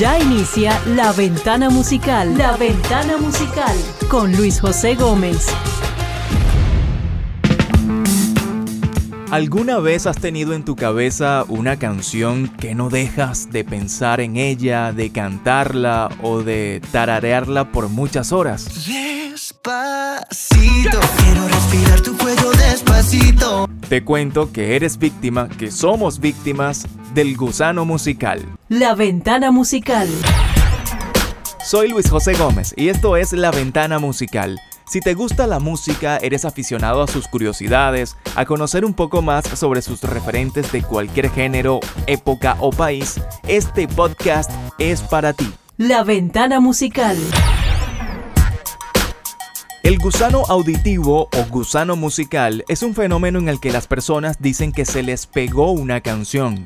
Ya 0.00 0.18
inicia 0.18 0.80
La 0.96 1.12
Ventana 1.12 1.68
Musical. 1.68 2.38
La 2.38 2.56
Ventana 2.56 3.18
Musical 3.18 3.76
con 4.08 4.34
Luis 4.34 4.58
José 4.58 4.94
Gómez. 4.94 5.46
¿Alguna 9.30 9.78
vez 9.78 10.06
has 10.06 10.16
tenido 10.16 10.54
en 10.54 10.64
tu 10.64 10.74
cabeza 10.74 11.44
una 11.48 11.78
canción 11.78 12.48
que 12.48 12.74
no 12.74 12.88
dejas 12.88 13.52
de 13.52 13.62
pensar 13.62 14.22
en 14.22 14.38
ella, 14.38 14.92
de 14.92 15.12
cantarla 15.12 16.08
o 16.22 16.42
de 16.42 16.80
tararearla 16.92 17.70
por 17.70 17.90
muchas 17.90 18.32
horas? 18.32 18.86
Despacito, 18.86 19.68
quiero 21.18 21.46
respirar 21.46 22.00
tu 22.00 22.16
cuello 22.16 22.52
despacito. 22.52 23.68
Te 23.90 24.02
cuento 24.02 24.50
que 24.50 24.76
eres 24.76 24.96
víctima, 24.96 25.50
que 25.50 25.70
somos 25.70 26.20
víctimas 26.20 26.86
del 27.14 27.36
gusano 27.36 27.84
musical. 27.84 28.40
La 28.68 28.94
Ventana 28.94 29.50
Musical. 29.50 30.08
Soy 31.64 31.88
Luis 31.88 32.08
José 32.10 32.34
Gómez 32.34 32.74
y 32.76 32.88
esto 32.88 33.16
es 33.16 33.32
La 33.32 33.50
Ventana 33.50 33.98
Musical 33.98 34.60
si 34.90 34.98
te 34.98 35.14
gusta 35.14 35.46
la 35.46 35.60
música, 35.60 36.16
eres 36.16 36.44
aficionado 36.44 37.00
a 37.00 37.06
sus 37.06 37.28
curiosidades, 37.28 38.16
a 38.34 38.44
conocer 38.44 38.84
un 38.84 38.92
poco 38.92 39.22
más 39.22 39.44
sobre 39.46 39.82
sus 39.82 40.02
referentes 40.02 40.72
de 40.72 40.82
cualquier 40.82 41.30
género, 41.30 41.78
época 42.08 42.56
o 42.58 42.70
país, 42.72 43.20
este 43.46 43.86
podcast 43.86 44.50
es 44.78 45.00
para 45.02 45.32
ti. 45.32 45.48
La 45.76 46.02
ventana 46.02 46.58
musical. 46.58 47.16
El 49.84 49.98
gusano 50.00 50.42
auditivo 50.48 51.28
o 51.36 51.44
gusano 51.48 51.94
musical 51.94 52.64
es 52.66 52.82
un 52.82 52.92
fenómeno 52.92 53.38
en 53.38 53.48
el 53.48 53.60
que 53.60 53.70
las 53.70 53.86
personas 53.86 54.38
dicen 54.40 54.72
que 54.72 54.86
se 54.86 55.04
les 55.04 55.28
pegó 55.28 55.70
una 55.70 56.00
canción. 56.00 56.64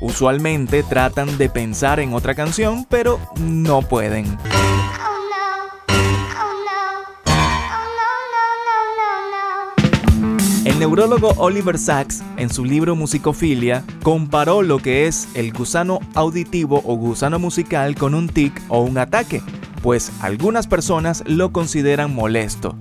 Usualmente 0.00 0.82
tratan 0.82 1.38
de 1.38 1.48
pensar 1.48 2.00
en 2.00 2.12
otra 2.12 2.34
canción, 2.34 2.86
pero 2.88 3.18
no 3.38 3.82
pueden. 3.82 4.36
El 10.64 10.78
neurólogo 10.78 11.34
Oliver 11.36 11.78
Sacks, 11.78 12.22
en 12.36 12.50
su 12.50 12.64
libro 12.64 12.96
Musicofilia, 12.96 13.84
comparó 14.02 14.62
lo 14.62 14.78
que 14.78 15.06
es 15.06 15.28
el 15.34 15.52
gusano 15.52 16.00
auditivo 16.14 16.82
o 16.84 16.96
gusano 16.96 17.38
musical 17.38 17.94
con 17.94 18.14
un 18.14 18.28
tic 18.28 18.60
o 18.68 18.80
un 18.80 18.98
ataque, 18.98 19.42
pues 19.82 20.10
algunas 20.20 20.66
personas 20.66 21.22
lo 21.26 21.52
consideran 21.52 22.14
molesto. 22.14 22.76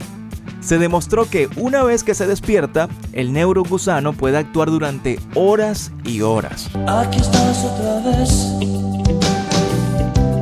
Se 0.64 0.78
demostró 0.78 1.30
que 1.30 1.50
una 1.58 1.83
vez 1.83 2.03
que 2.03 2.16
se 2.16 2.25
despierta, 2.25 2.88
el 3.11 3.33
neurogusano 3.33 4.14
puede 4.14 4.38
actuar 4.38 4.69
durante 4.69 5.19
horas 5.36 5.92
y 6.06 6.22
horas. 6.22 6.69
Aquí 6.88 7.19
estás 7.19 7.66
otra 7.66 8.00
vez, 8.09 8.31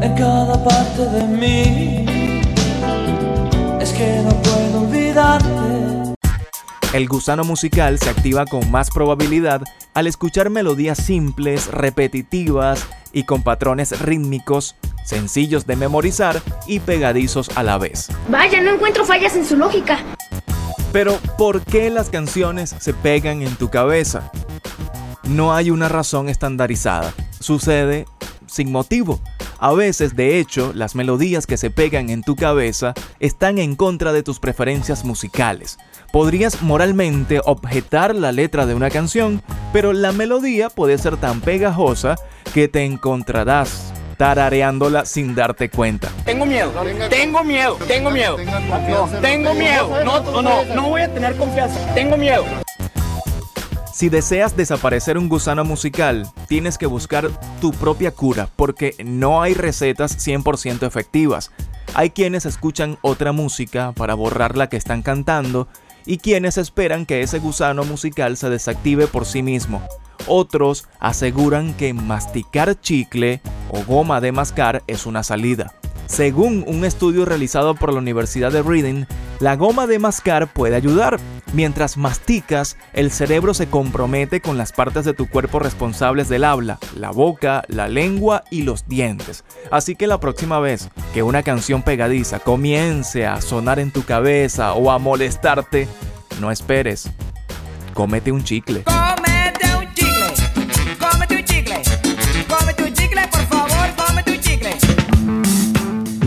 en 0.02 0.16
cada 0.16 0.64
parte 0.64 1.06
de 1.08 1.24
mí. 1.24 2.06
Es 3.82 3.92
que 3.94 4.22
no 4.24 4.30
puedo 4.44 4.82
olvidarte. 4.82 6.16
El 6.94 7.08
gusano 7.08 7.44
musical 7.44 7.98
se 7.98 8.10
activa 8.10 8.46
con 8.46 8.70
más 8.70 8.92
probabilidad 8.92 9.64
al 9.96 10.06
escuchar 10.06 10.52
melodías 10.52 11.00
simples, 11.00 11.68
repetitivas 11.72 12.86
y 13.12 13.24
con 13.24 13.42
patrones 13.42 14.00
rítmicos, 14.02 14.76
sencillos 15.04 15.66
de 15.66 15.78
memorizar 15.78 16.42
y 16.68 16.80
pegadizos 16.80 17.50
a 17.56 17.64
la 17.64 17.78
vez. 17.78 18.10
Vaya, 18.30 18.62
no 18.62 18.72
encuentro 18.72 19.04
fallas 19.04 19.36
en 19.36 19.46
su 19.46 19.58
lógica. 19.58 20.00
Pero, 20.92 21.18
¿por 21.38 21.62
qué 21.62 21.90
las 21.90 22.10
canciones 22.10 22.76
se 22.80 22.94
pegan 22.94 23.42
en 23.42 23.56
tu 23.56 23.70
cabeza? 23.70 24.32
No 25.24 25.54
hay 25.54 25.72
una 25.72 25.88
razón 25.88 26.28
estandarizada. 26.28 27.14
Sucede 27.40 28.06
sin 28.46 28.72
motivo. 28.72 29.22
A 29.60 29.72
veces, 29.74 30.16
de 30.16 30.40
hecho, 30.40 30.74
las 30.76 30.96
melodías 30.96 31.48
que 31.48 31.56
se 31.56 31.70
pegan 31.70 32.10
en 32.10 32.24
tu 32.24 32.36
cabeza 32.36 32.94
están 33.20 33.58
en 33.60 33.76
contra 33.76 34.12
de 34.12 34.24
tus 34.24 34.40
preferencias 34.40 35.06
musicales. 35.06 35.78
Podrías 36.12 36.62
moralmente 36.62 37.40
objetar 37.46 38.14
la 38.14 38.34
letra 38.34 38.66
de 38.66 38.74
una 38.74 38.90
canción, 38.90 39.42
pero 39.72 39.94
la 39.94 40.12
melodía 40.12 40.70
puede 40.70 40.98
ser 40.98 41.16
tan 41.16 41.40
pegajosa 41.40 42.16
que 42.54 42.68
te 42.68 42.84
encontrarás 42.84 43.94
tarareándola 44.22 45.04
sin 45.04 45.34
darte 45.34 45.72
cuenta. 45.72 46.12
Tengo 46.26 46.46
miedo, 46.46 46.72
tengo 47.10 47.44
miedo, 47.44 47.76
tengo 47.88 48.12
miedo, 48.12 48.38
tengo 49.20 49.54
miedo, 49.56 50.04
no, 50.06 50.44
no, 50.44 50.64
no 50.64 50.90
voy 50.90 51.02
a 51.02 51.12
tener 51.12 51.36
confianza, 51.38 51.80
tengo 51.96 52.18
miedo. 52.18 52.46
Si 53.92 54.10
deseas 54.10 54.56
desaparecer 54.56 55.18
un 55.18 55.28
gusano 55.28 55.66
musical, 55.66 56.28
tienes 56.48 56.78
que 56.78 56.86
buscar 56.86 57.32
tu 57.60 57.72
propia 57.72 58.12
cura, 58.12 58.48
porque 58.56 58.94
no 59.04 59.42
hay 59.42 59.56
recetas 59.56 60.16
100% 60.20 60.86
efectivas. 60.86 61.50
Hay 61.96 62.12
quienes 62.12 62.46
escuchan 62.46 63.00
otra 63.02 63.32
música 63.32 63.92
para 63.92 64.14
borrar 64.14 64.56
la 64.56 64.70
que 64.70 64.78
están 64.78 65.02
cantando 65.02 65.68
y 66.06 66.20
quienes 66.20 66.60
esperan 66.60 67.08
que 67.08 67.24
ese 67.24 67.40
gusano 67.40 67.86
musical 67.86 68.38
se 68.38 68.52
desactive 68.52 69.08
por 69.08 69.26
sí 69.26 69.42
mismo. 69.42 69.82
Otros 70.28 70.88
aseguran 71.00 71.74
que 71.74 71.96
masticar 71.96 72.80
chicle 72.80 73.42
o 73.72 73.84
goma 73.84 74.22
de 74.22 74.32
mascar 74.32 74.84
es 74.88 75.06
una 75.06 75.24
salida. 75.24 75.74
Según 76.06 76.66
un 76.68 76.84
estudio 76.84 77.24
realizado 77.24 77.74
por 77.74 77.94
la 77.94 78.00
Universidad 78.00 78.52
de 78.52 78.62
Reading, 78.62 79.06
la 79.40 79.56
goma 79.56 79.88
de 79.88 79.98
mascar 79.98 80.52
puede 80.52 80.76
ayudar. 80.76 81.20
Mientras 81.54 81.98
masticas, 81.98 82.78
el 82.92 83.12
cerebro 83.12 83.54
se 83.54 83.68
compromete 83.68 84.42
con 84.42 84.58
las 84.58 84.74
partes 84.74 85.06
de 85.06 85.14
tu 85.14 85.30
cuerpo 85.30 85.60
responsables 85.60 86.28
del 86.28 86.44
habla, 86.44 86.80
la 86.98 87.12
boca, 87.12 87.64
la 87.70 87.88
lengua 87.88 88.44
y 88.52 88.64
los 88.64 88.88
dientes. 88.88 89.46
Así 89.72 89.96
que 89.96 90.06
la 90.06 90.20
próxima 90.20 90.60
vez 90.60 90.90
que 91.14 91.24
una 91.24 91.44
canción 91.44 91.82
pegadiza 91.82 92.40
comience 92.40 93.26
a 93.26 93.40
sonar 93.40 93.80
en 93.80 93.92
tu 93.92 94.04
cabeza 94.04 94.74
o 94.74 94.92
a 94.92 95.00
molestarte, 95.00 95.88
no 96.42 96.52
esperes. 96.52 97.10
Cómete 97.94 98.34
un 98.34 98.44
chicle. 98.44 98.84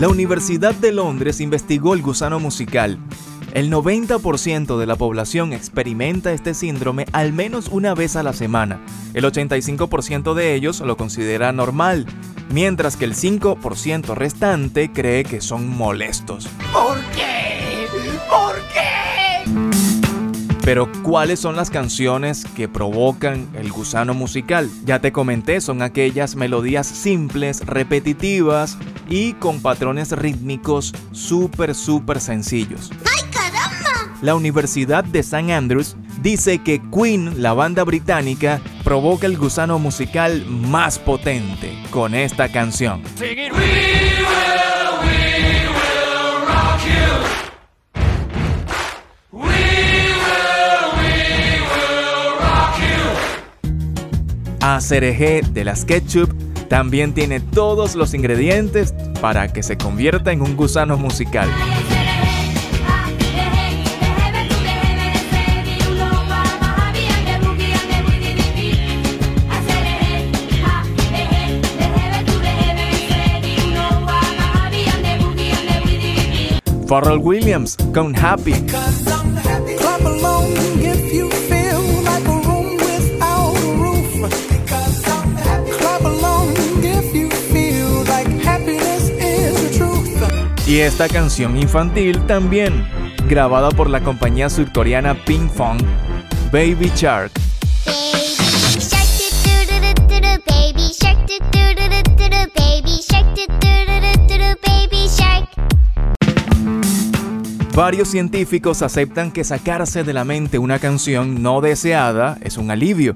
La 0.05 0.11
Universidad 0.11 0.75
de 0.75 0.91
Londres 0.91 1.41
investigó 1.41 1.95
el 1.95 2.03
gusano 2.03 2.39
musical. 2.39 2.99
El 3.55 3.71
90% 3.71 4.77
de 4.77 4.85
la 4.85 4.95
población 4.95 5.51
experimenta 5.51 6.31
este 6.31 6.53
síndrome 6.53 7.07
al 7.11 7.33
menos 7.33 7.69
una 7.69 7.95
vez 7.95 8.15
a 8.15 8.21
la 8.21 8.31
semana. 8.31 8.79
El 9.15 9.23
85% 9.23 10.35
de 10.35 10.53
ellos 10.53 10.79
lo 10.81 10.95
considera 10.95 11.51
normal, 11.53 12.05
mientras 12.51 12.97
que 12.97 13.05
el 13.05 13.15
5% 13.15 14.13
restante 14.13 14.91
cree 14.91 15.23
que 15.23 15.41
son 15.41 15.67
molestos. 15.67 16.49
¿Por 16.71 16.99
qué? 17.15 17.87
¿Por 18.29 18.57
qué? 18.75 19.43
Pero 20.63 20.87
¿cuáles 21.01 21.39
son 21.39 21.55
las 21.55 21.71
canciones 21.71 22.45
que 22.55 22.67
provocan 22.67 23.47
el 23.55 23.71
gusano 23.71 24.13
musical? 24.13 24.69
Ya 24.85 25.01
te 25.01 25.11
comenté, 25.11 25.61
son 25.61 25.81
aquellas 25.81 26.35
melodías 26.35 26.85
simples, 26.85 27.65
repetitivas 27.65 28.77
y 29.07 29.33
con 29.33 29.61
patrones 29.61 30.11
rítmicos 30.11 30.93
súper, 31.11 31.75
súper 31.75 32.19
sencillos. 32.19 32.91
¡Ay, 33.05 33.29
caramba! 33.31 34.17
La 34.21 34.35
Universidad 34.35 35.03
de 35.03 35.19
St. 35.19 35.53
Andrews 35.53 35.95
dice 36.21 36.59
que 36.59 36.81
Queen, 36.91 37.41
la 37.41 37.53
banda 37.53 37.83
británica, 37.83 38.61
provoca 38.83 39.27
el 39.27 39.37
gusano 39.37 39.79
musical 39.79 40.45
más 40.45 40.99
potente 40.99 41.73
con 41.91 42.15
esta 42.15 42.51
canción. 42.51 43.01
Cereje 54.85 55.41
de 55.41 55.63
las 55.63 55.85
Ketchup 55.85 56.34
también 56.67 57.13
tiene 57.13 57.39
todos 57.39 57.95
los 57.95 58.13
ingredientes 58.13 58.93
para 59.21 59.51
que 59.51 59.63
se 59.63 59.77
convierta 59.77 60.31
en 60.31 60.41
un 60.41 60.55
gusano 60.55 60.97
musical. 60.97 61.49
Pharrell 76.87 77.17
Williams 77.17 77.75
con 77.93 78.15
Happy. 78.15 78.53
Y 90.75 90.81
esta 90.81 91.07
canción 91.07 91.55
infantil 91.55 92.19
también, 92.25 92.85
grabada 93.29 93.69
por 93.69 93.89
la 93.89 94.01
compañía 94.01 94.49
surcoreana 94.49 95.13
Ping 95.23 95.47
Fong, 95.47 95.79
Baby 96.51 96.91
Shark. 96.93 97.31
Varios 107.73 108.09
científicos 108.09 108.81
aceptan 108.81 109.31
que 109.31 109.45
sacarse 109.45 110.03
de 110.03 110.11
la 110.11 110.25
mente 110.25 110.59
una 110.59 110.79
canción 110.79 111.41
no 111.41 111.61
deseada 111.61 112.37
es 112.41 112.57
un 112.57 112.69
alivio, 112.69 113.15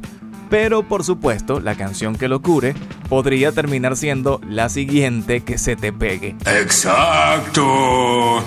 pero 0.50 0.84
por 0.84 1.04
supuesto 1.04 1.60
la 1.60 1.76
canción 1.76 2.16
que 2.16 2.28
lo 2.28 2.42
cure 2.42 2.74
podría 3.08 3.52
terminar 3.52 3.96
siendo 3.96 4.42
la 4.48 4.70
siguiente 4.70 5.42
que 5.42 5.58
se 5.58 5.76
te 5.76 5.94
pegue. 5.94 6.36
Exacto. 6.46 7.64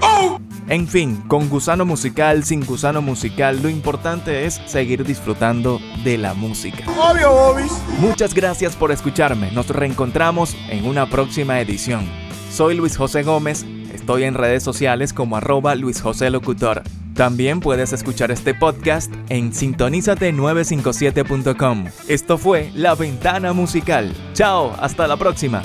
¡Oh! 0.00 0.40
En 0.68 0.88
fin, 0.88 1.22
con 1.28 1.48
gusano 1.48 1.84
musical, 1.84 2.42
sin 2.42 2.66
gusano 2.66 3.00
musical, 3.00 3.62
lo 3.62 3.68
importante 3.68 4.46
es 4.46 4.60
seguir 4.66 5.04
disfrutando 5.04 5.80
de 6.02 6.18
la 6.18 6.34
música. 6.34 6.84
Obvio, 6.90 7.30
Bobis. 7.30 7.72
Muchas 8.00 8.34
gracias 8.34 8.74
por 8.74 8.90
escucharme. 8.90 9.52
Nos 9.52 9.68
reencontramos 9.68 10.56
en 10.68 10.84
una 10.86 11.08
próxima 11.08 11.60
edición. 11.60 12.04
Soy 12.50 12.74
Luis 12.74 12.96
José 12.96 13.22
Gómez. 13.22 13.64
Estoy 13.94 14.24
en 14.24 14.34
redes 14.34 14.64
sociales 14.64 15.12
como 15.12 15.36
arroba 15.36 15.76
Luis 15.76 16.00
José 16.00 16.30
Locutor. 16.30 16.82
También 17.16 17.60
puedes 17.60 17.94
escuchar 17.94 18.30
este 18.30 18.52
podcast 18.52 19.10
en 19.30 19.52
sintonizate957.com. 19.52 21.86
Esto 22.08 22.36
fue 22.36 22.70
La 22.74 22.94
Ventana 22.94 23.54
Musical. 23.54 24.12
Chao, 24.34 24.76
hasta 24.78 25.08
la 25.08 25.16
próxima. 25.16 25.62